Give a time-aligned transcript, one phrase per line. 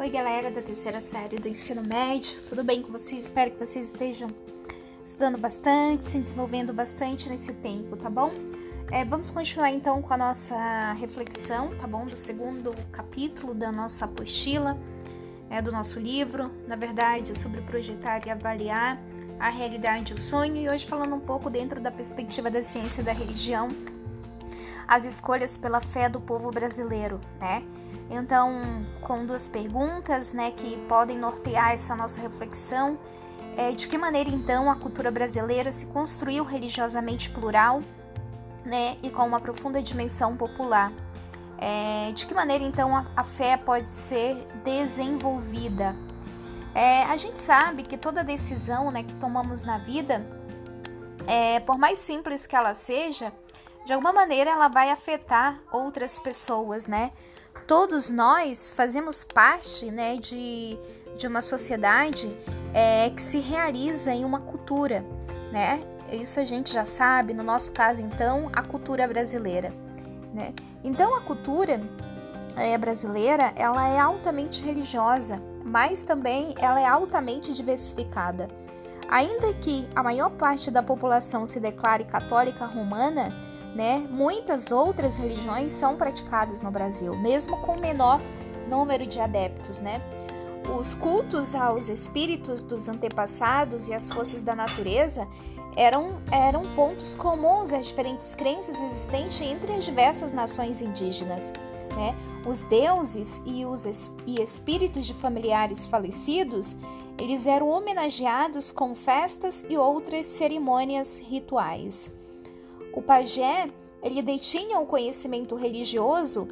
[0.00, 3.24] Oi, galera da terceira série do ensino médio, tudo bem com vocês?
[3.24, 4.28] Espero que vocês estejam
[5.04, 8.30] estudando bastante, se desenvolvendo bastante nesse tempo, tá bom?
[8.92, 12.06] É, vamos continuar então com a nossa reflexão, tá bom?
[12.06, 14.78] Do segundo capítulo da nossa apostila,
[15.50, 19.02] é, do nosso livro, na verdade, sobre projetar e avaliar
[19.40, 23.02] a realidade e o sonho, e hoje falando um pouco dentro da perspectiva da ciência
[23.02, 23.66] da religião,
[24.88, 27.62] as escolhas pela fé do povo brasileiro, né?
[28.10, 32.98] Então, com duas perguntas, né, que podem nortear essa nossa reflexão,
[33.54, 37.82] é, de que maneira então a cultura brasileira se construiu religiosamente plural,
[38.64, 40.90] né, e com uma profunda dimensão popular?
[41.58, 45.94] É, de que maneira então a, a fé pode ser desenvolvida?
[46.74, 50.24] É, a gente sabe que toda decisão, né, que tomamos na vida,
[51.26, 53.32] é, por mais simples que ela seja,
[53.88, 57.10] de alguma maneira ela vai afetar outras pessoas, né?
[57.66, 60.78] Todos nós fazemos parte, né, de,
[61.16, 62.30] de uma sociedade
[62.74, 65.02] é, que se realiza em uma cultura,
[65.50, 65.82] né?
[66.12, 69.72] Isso a gente já sabe, no nosso caso, então, a cultura brasileira,
[70.34, 70.52] né?
[70.84, 71.80] Então, a cultura
[72.56, 78.50] é, brasileira, ela é altamente religiosa, mas também ela é altamente diversificada.
[79.08, 84.06] Ainda que a maior parte da população se declare católica romana, né?
[84.10, 88.20] Muitas outras religiões são praticadas no Brasil, mesmo com menor
[88.68, 90.00] número de adeptos, né?
[90.78, 95.26] Os cultos aos espíritos dos antepassados e às forças da natureza
[95.74, 101.52] eram, eram pontos comuns às diferentes crenças existentes entre as diversas nações indígenas.
[101.96, 102.14] Né?
[102.46, 106.76] Os deuses e os e espíritos de familiares falecidos,
[107.18, 112.10] eles eram homenageados com festas e outras cerimônias rituais.
[112.92, 113.70] O pajé,
[114.02, 116.48] ele detinha o conhecimento religioso,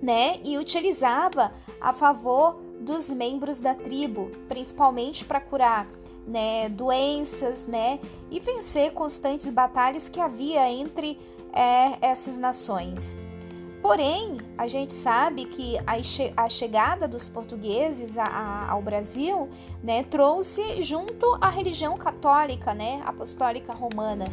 [0.00, 5.88] né, e utilizava a favor dos membros da tribo, principalmente para curar,
[6.26, 7.98] né, doenças, né,
[8.30, 11.18] e vencer constantes batalhas que havia entre
[11.52, 13.16] é, essas nações.
[13.80, 19.48] Porém, a gente sabe que a, che a chegada dos portugueses ao Brasil
[19.82, 24.26] né, trouxe junto a religião católica, né, apostólica romana.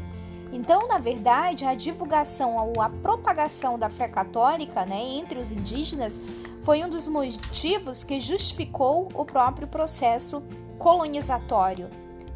[0.56, 6.20] Então, na verdade, a divulgação ou a propagação da fé católica né, entre os indígenas
[6.62, 10.42] foi um dos motivos que justificou o próprio processo
[10.80, 11.90] colonizatório.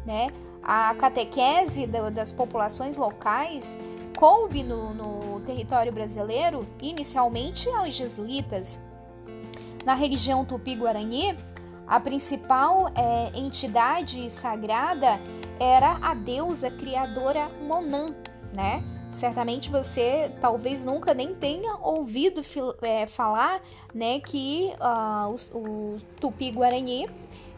[0.04, 0.28] Né?
[0.62, 3.78] A catequese das populações locais
[4.18, 8.78] coube no, no território brasileiro inicialmente aos jesuítas.
[9.82, 11.38] Na religião tupi-guarani,
[11.86, 15.18] a principal é, entidade sagrada
[15.60, 18.14] era a deusa criadora Monan,
[18.54, 18.82] né?
[19.10, 22.40] Certamente você talvez nunca nem tenha ouvido
[22.80, 23.60] é, falar,
[23.92, 27.08] né, que uh, o, o Tupi-Guarani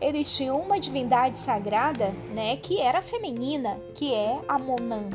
[0.00, 5.10] eles tinham uma divindade sagrada, né, que era feminina, que é a Monan.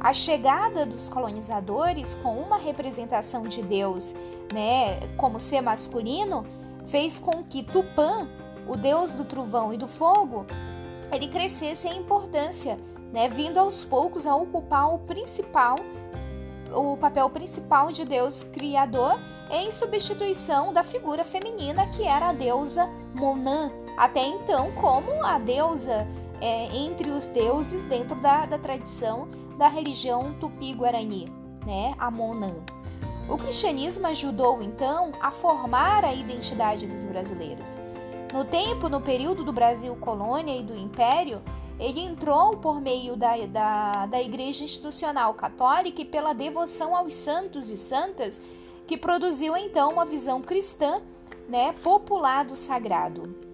[0.00, 4.12] A chegada dos colonizadores com uma representação de Deus,
[4.52, 6.44] né, como ser masculino,
[6.86, 8.28] fez com que Tupã,
[8.66, 10.44] o deus do trovão e do fogo,
[11.12, 12.78] ele crescesse em importância,
[13.12, 15.76] né, vindo aos poucos a ocupar o principal,
[16.74, 19.20] o papel principal de Deus criador
[19.50, 26.06] em substituição da figura feminina que era a deusa Monan, até então como a deusa
[26.40, 29.28] é, entre os deuses dentro da, da tradição
[29.58, 31.26] da religião tupi-guarani,
[31.66, 32.56] né, a Monan.
[33.28, 37.76] O cristianismo ajudou então a formar a identidade dos brasileiros.
[38.32, 41.42] No tempo, no período do Brasil colônia e do Império,
[41.78, 47.68] ele entrou por meio da, da, da Igreja Institucional Católica e pela devoção aos santos
[47.68, 48.40] e santas,
[48.86, 51.02] que produziu então uma visão cristã
[51.46, 53.51] né, popular do sagrado.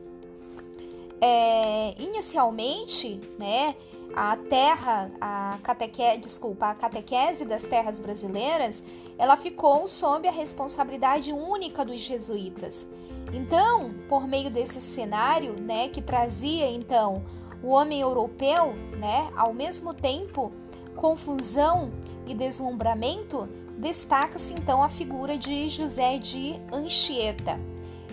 [1.21, 3.75] É, inicialmente, né,
[4.15, 8.83] a terra, a catequese, desculpa, a catequese das terras brasileiras,
[9.19, 12.87] ela ficou sob a responsabilidade única dos jesuítas.
[13.33, 17.25] Então, por meio desse cenário, né, que trazia então
[17.63, 20.53] o homem europeu, né, ao mesmo tempo
[20.97, 21.93] confusão
[22.27, 27.59] e deslumbramento, destaca-se então a figura de José de Anchieta.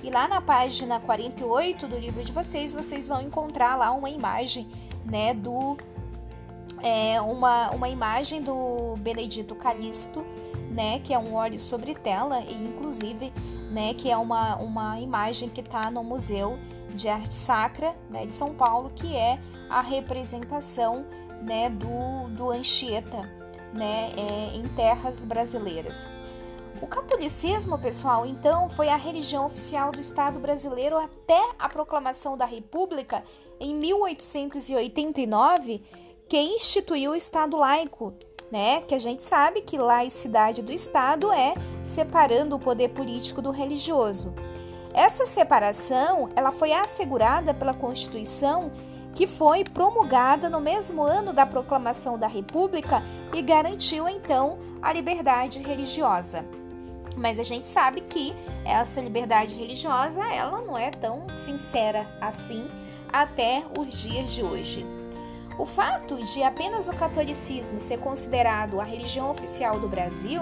[0.06, 4.68] E lá na página 48 do livro de vocês, vocês vão encontrar lá uma imagem,
[5.04, 5.75] né, do
[6.84, 10.24] é, uma, uma imagem do Benedito Calixto,
[10.69, 13.34] né, que é um óleo sobre tela e inclusive,
[13.72, 16.60] né, que é uma, uma imagem que está no Museu
[16.94, 21.04] de Arte Sacra, né, de São Paulo, que é a representação,
[21.42, 23.28] né, do, do Anchieta,
[23.74, 26.08] né, é, em terras brasileiras.
[26.81, 32.44] O catolicismo, pessoal, então, foi a religião oficial do Estado brasileiro até a proclamação da
[32.45, 33.24] República
[33.60, 35.81] em 1889,
[36.27, 38.13] que instituiu o Estado laico,
[38.51, 38.81] né?
[38.81, 44.33] Que a gente sabe que laicidade do Estado é separando o poder político do religioso.
[44.94, 48.69] Essa separação, ela foi assegurada pela Constituição
[49.13, 53.01] que foi promulgada no mesmo ano da proclamação da República
[53.33, 56.44] e garantiu então a liberdade religiosa.
[57.16, 58.34] Mas a gente sabe que
[58.66, 62.68] essa liberdade religiosa, ela não é tão sincera assim
[63.12, 64.86] até os dias de hoje.
[65.58, 70.42] O fato de apenas o catolicismo ser considerado a religião oficial do Brasil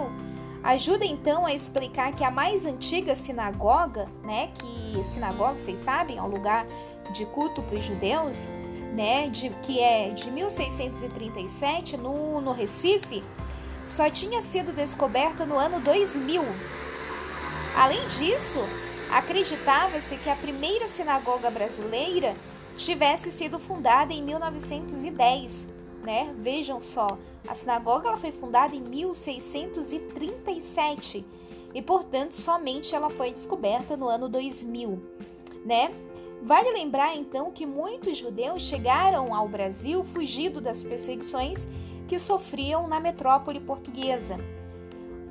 [0.64, 6.22] ajuda então a explicar que a mais antiga sinagoga, né, que sinagoga, vocês sabem, é
[6.22, 6.66] um lugar
[7.12, 8.48] de culto para os judeus,
[8.96, 13.24] né, de, que é de 1637 no, no Recife,
[13.88, 16.44] só tinha sido descoberta no ano 2000.
[17.76, 18.60] Além disso,
[19.12, 22.36] acreditava-se que a primeira sinagoga brasileira
[22.76, 25.68] tivesse sido fundada em 1910,
[26.04, 26.34] né?
[26.40, 31.26] Vejam só, a sinagoga ela foi fundada em 1637
[31.74, 35.02] e, portanto, somente ela foi descoberta no ano 2000,
[35.66, 35.90] né?
[36.42, 41.66] Vale lembrar então que muitos judeus chegaram ao Brasil fugindo das perseguições
[42.14, 44.38] que sofriam na metrópole portuguesa.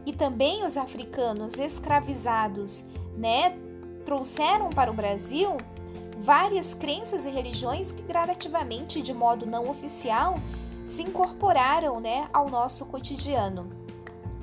[0.04, 2.82] E também os africanos escravizados,
[3.16, 3.56] né,
[4.04, 5.56] trouxeram para o Brasil
[6.18, 10.34] várias crenças e religiões que gradativamente, de modo não oficial,
[10.84, 13.70] se incorporaram, né, ao nosso cotidiano.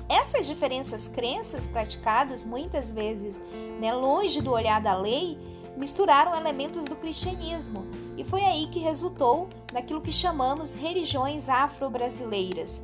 [0.08, 3.42] Essas diferenças crenças praticadas muitas vezes,
[3.78, 5.38] né, longe do olhar da lei,
[5.76, 7.84] misturaram elementos do cristianismo,
[8.16, 12.82] e foi aí que resultou naquilo que chamamos religiões afro-brasileiras.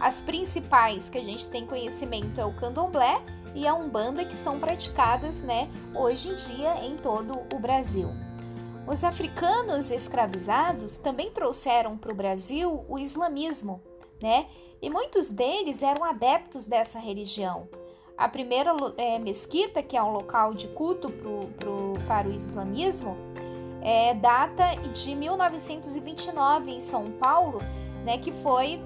[0.00, 3.22] As principais que a gente tem conhecimento é o candomblé
[3.54, 8.08] e a umbanda que são praticadas, né, hoje em dia em todo o Brasil.
[8.86, 13.80] Os africanos escravizados também trouxeram para o Brasil o islamismo,
[14.20, 14.46] né?
[14.82, 17.66] E muitos deles eram adeptos dessa religião.
[18.16, 23.16] A primeira é, mesquita, que é um local de culto pro, pro, para o islamismo,
[23.84, 27.60] é, data de 1929 em São Paulo,
[28.02, 28.82] né, que foi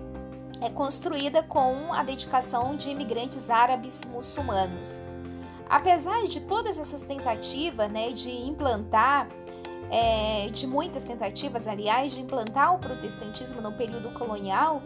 [0.61, 4.99] é, construída com a dedicação de imigrantes árabes muçulmanos.
[5.71, 9.29] Apesar de todas essas tentativas né, de implantar,
[9.91, 14.83] é, de muitas tentativas, aliás, de implantar o protestantismo no período colonial,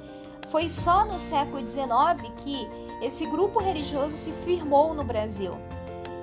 [0.49, 2.69] foi só no século XIX que
[3.00, 5.56] esse grupo religioso se firmou no Brasil.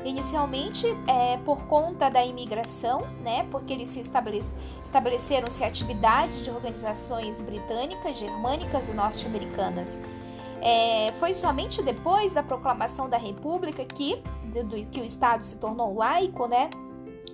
[0.05, 4.45] Inicialmente, é, por conta da imigração, né, porque eles se estabelec
[4.81, 9.99] estabeleceram-se atividades de organizações britânicas, germânicas e norte-americanas.
[10.61, 14.21] É, foi somente depois da proclamação da República que,
[14.63, 16.69] do, que o Estado se tornou laico, né,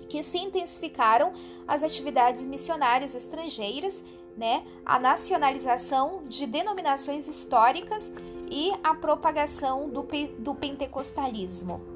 [0.08, 1.32] que se intensificaram
[1.68, 4.04] as atividades missionárias estrangeiras,
[4.36, 8.12] né, a nacionalização de denominações históricas
[8.50, 10.06] e a propagação do,
[10.38, 11.95] do pentecostalismo.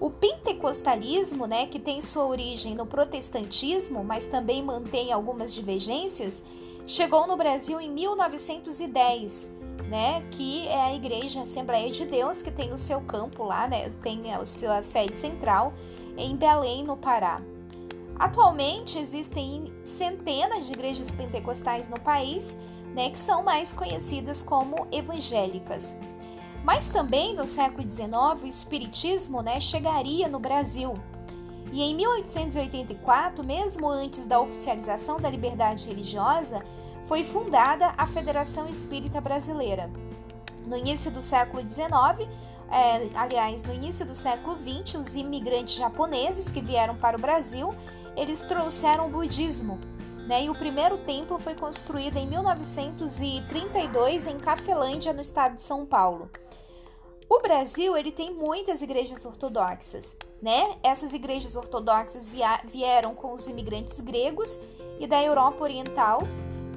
[0.00, 6.42] O pentecostalismo, né, que tem sua origem no protestantismo, mas também mantém algumas divergências,
[6.86, 9.50] chegou no Brasil em 1910,
[9.88, 13.90] né, que é a Igreja Assembleia de Deus, que tem o seu campo lá, né,
[14.02, 15.72] tem a sua sede central
[16.16, 17.42] em Belém, no Pará.
[18.16, 22.56] Atualmente existem centenas de igrejas pentecostais no país
[22.94, 25.96] né, que são mais conhecidas como evangélicas.
[26.68, 30.92] Mas também no século XIX o espiritismo né, chegaria no Brasil.
[31.72, 36.62] E em 1884, mesmo antes da oficialização da liberdade religiosa,
[37.06, 39.90] foi fundada a Federação Espírita Brasileira.
[40.66, 41.88] No início do século XIX,
[42.70, 47.74] é, aliás, no início do século XX, os imigrantes japoneses que vieram para o Brasil,
[48.14, 49.80] eles trouxeram o budismo,
[50.26, 50.44] né?
[50.44, 56.30] E o primeiro templo foi construído em 1932 em Cafelândia, no estado de São Paulo.
[57.28, 60.76] O Brasil ele tem muitas igrejas ortodoxas, né?
[60.82, 62.30] Essas igrejas ortodoxas
[62.64, 64.58] vieram com os imigrantes gregos
[64.98, 66.22] e da Europa Oriental,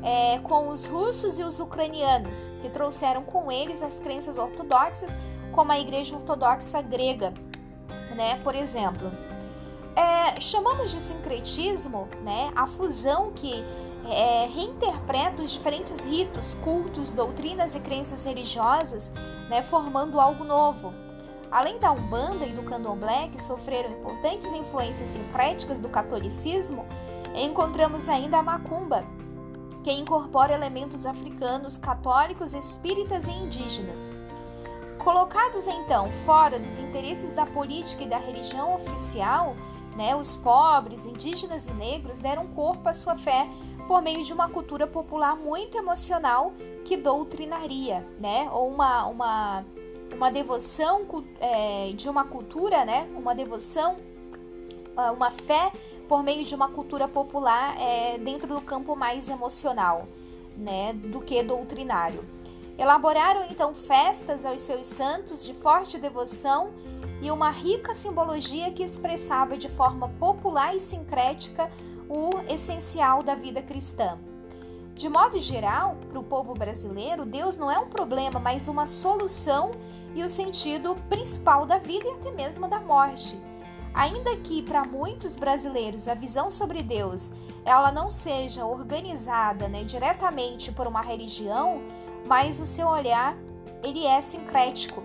[0.04, 5.16] é, com os russos e os ucranianos, que trouxeram com eles as crenças ortodoxas,
[5.54, 7.34] como a Igreja Ortodoxa grega,
[8.14, 8.38] né?
[8.44, 9.10] Por exemplo,
[9.96, 13.64] é, chamamos de sincretismo né, a fusão que
[14.10, 19.12] é, reinterpreta os diferentes ritos, cultos, doutrinas e crenças religiosas,
[19.50, 20.94] né, formando algo novo.
[21.52, 26.86] Além da Umbanda e do Candomblé, que sofreram importantes influências sincréticas do catolicismo,
[27.36, 29.04] encontramos ainda a Macumba,
[29.84, 34.12] que incorpora elementos africanos, católicos, espíritas e indígenas.
[35.00, 39.56] Colocados então fora dos interesses da política e da religião oficial,
[39.96, 43.50] né, os pobres, indígenas e negros deram corpo à sua fé
[43.92, 46.54] por meio de uma cultura popular muito emocional
[46.86, 49.66] que doutrinaria, né, ou uma, uma,
[50.16, 51.06] uma devoção
[51.42, 53.98] é, de uma cultura, né, uma devoção,
[54.96, 55.74] ah, uma fé
[56.08, 60.08] por meio de uma cultura popular é, dentro do campo mais emocional,
[60.56, 62.24] né, do que doutrinário.
[62.78, 66.72] Elaboraram então festas aos seus santos de forte devoção
[67.22, 71.70] e uma rica simbologia que expressava de forma popular e sincrética
[72.14, 74.20] o essencial da vida cristã.
[74.94, 79.72] De modo geral, para o povo brasileiro, Deus não é um problema, mas uma solução
[80.14, 83.40] e o sentido principal da vida e até mesmo da morte.
[83.94, 87.30] Ainda que para muitos brasileiros a visão sobre Deus
[87.64, 91.82] ela não seja organizada né, diretamente por uma religião,
[92.26, 93.38] mas o seu olhar
[93.82, 95.02] ele é sincrético,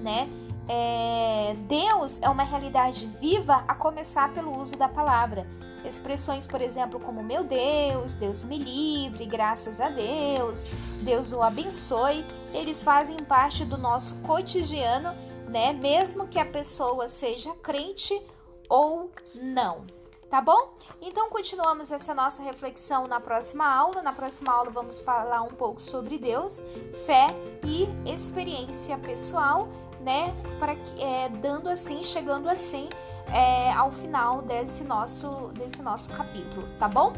[0.00, 0.28] né?
[0.68, 5.44] É, Deus é uma realidade viva a começar pelo uso da palavra.
[5.84, 10.64] Expressões, por exemplo, como meu Deus, Deus me livre, graças a Deus,
[11.02, 15.14] Deus o abençoe, eles fazem parte do nosso cotidiano,
[15.48, 15.72] né?
[15.72, 18.20] Mesmo que a pessoa seja crente
[18.68, 19.84] ou não
[20.30, 20.74] tá bom?
[21.02, 24.00] Então continuamos essa nossa reflexão na próxima aula.
[24.00, 26.62] Na próxima aula vamos falar um pouco sobre Deus,
[27.04, 27.34] fé
[27.64, 29.68] e experiência pessoal,
[30.00, 30.32] né?
[30.60, 32.88] Para que é, dando assim, chegando assim
[33.32, 37.12] é, ao final desse nosso desse nosso capítulo, tá bom?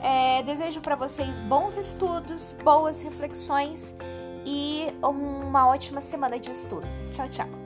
[0.00, 3.94] É, desejo para vocês bons estudos, boas reflexões
[4.46, 7.10] e uma ótima semana de estudos.
[7.14, 7.57] Tchau, tchau.